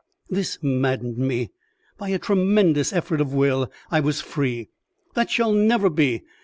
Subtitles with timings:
[0.31, 1.51] This maddened me.
[1.99, 4.69] By a tremendous effort of will I was free.
[5.13, 6.23] "That shall never be.